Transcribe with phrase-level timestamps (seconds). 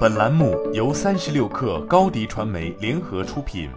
[0.00, 3.70] 本栏目由三十六氪高低传媒联合出品。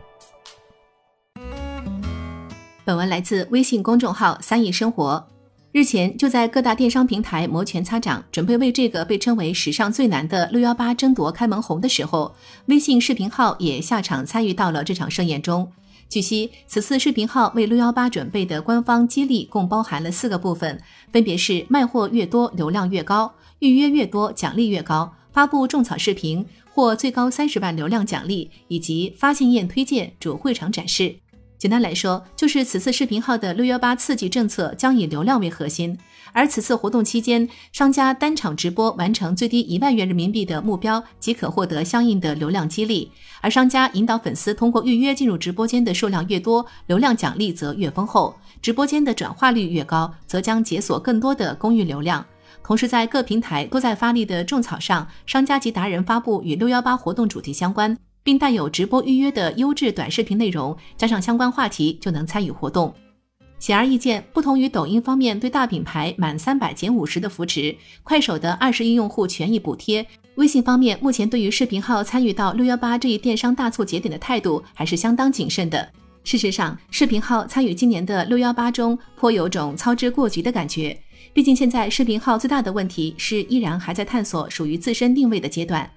[2.84, 5.26] 本文来自微信公众号“三亿生活”。
[5.72, 12.36] 日前，就在各大电商平台摩拳擦掌，准备为这个被称为史上最难的六幺八争夺开门红的时候，
[12.66, 15.72] 微信视频号也下场参与到了这场盛宴中。
[16.10, 31.16] 据悉，此次视频号为六幺八准备的官方激励共包含了四个部分，分别是卖货越多流量越高，预约越多奖励越高，发布种草视频获最高三十万流量奖励，以及发信宴推荐主会场展示。
[31.58, 35.98] 简单来说，就是此次视频号的六幺八刺激政策将以流量为核心，
[36.34, 43.10] 而此次活动期间，商家单场直播完成最低一万元人民币的目标，即可获得相应的流量激励。
[43.40, 52.26] 而商家引导粉丝通过预约进入直播间的数量越多，流量奖励则越丰厚，直播间的转化率越高，则将解锁更多的公域流量。
[52.62, 57.98] 同时，在各平台都在发力的种草上，商家及达人发布与六幺八活动主题相关。
[58.24, 62.94] 并带有直播预约的优质短视频内容，加上相关话题就能参与活动。
[63.60, 70.06] 显而易见，不同于抖音方面对大品牌满三百减五十的扶持，快手的二十亿用户权益补贴，
[70.36, 75.90] 微信方面目前对于视频号参与到六幺八这一电商大促节点的态度还是相当谨慎的。
[76.24, 80.98] 事实上，视频号参与今年的六幺八中，颇有种操之过急的感觉。
[81.32, 85.90] 毕竟现在视频号最大的问题是依然还在探索属于自身定位的阶段。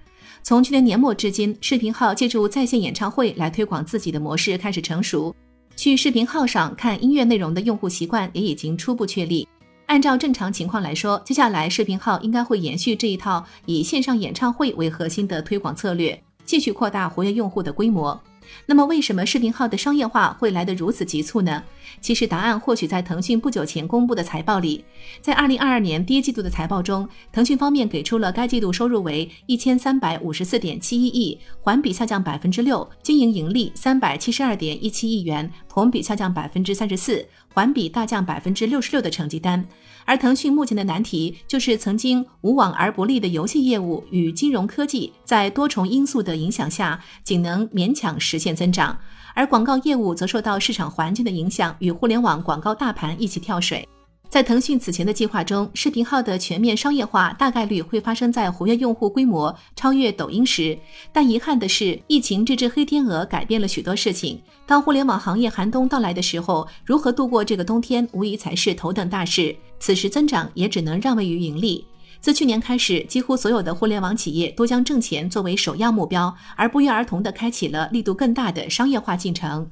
[0.43, 5.35] 从去年年末至今，视频号借助在线演唱会来推广自己的模式开始成熟。
[5.75, 9.47] 去视频号上看音乐内容的用户习惯也已经初步确立。
[9.85, 18.19] 按照正常情况来说，接下来视频号应该会延续这一套以线上演唱会为核心的推广策略，继续扩大活跃用户的规模。
[18.65, 21.63] 那么，为什么视频号的商业化会来得如此急促呢？
[22.01, 24.83] 其实，答案或许在腾讯不久前公布的财报里。
[25.21, 39.65] 在二零二二年第一季度的财报中，腾讯方面给出了该季度收入为一千三百五十四点七一亿，环比下降百分之六；经营盈利三百七十二点一七亿元，同比下降百分之三十四，环比大降百分之六十六的成绩单。
[40.05, 48.95] 而腾讯目前的难题就是曾经无往而不利的游戏业务与金融科技，在多重因素的影响下，仅能勉强实实现增长，
[49.33, 53.87] 而广告业务则受到市场环境的影响，与互联网广告大盘一起跳水。
[54.29, 60.77] 在腾讯此前的计划中，视频号的全面商业化大概率会发生在活跃用户规模超越抖音时。
[61.11, 64.39] 但遗憾的是，疫情这只黑天鹅改变了许多事情。
[64.67, 69.55] 当互联网行业寒冬到来的时候，如何度过这个冬天，无疑才是头等大事。
[69.79, 71.83] 此时增长也只能让位于盈利。
[72.19, 79.69] 自去年开始，几乎所有的互联网企业都将挣钱作为首要目标，而不约而同地开启了力度更大的商业化进程。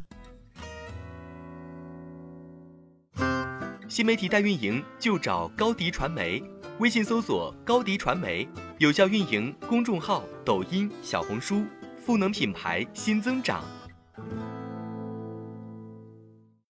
[3.87, 6.43] 新媒体代运营就找高迪传媒，
[6.79, 11.63] 微信搜索高迪传媒，有效运营公众号、抖音、小红书，
[12.03, 13.63] 赋能品牌新增长。